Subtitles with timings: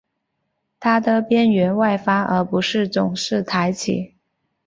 [0.79, 4.15] 它的边缘外翻而不是总是抬起。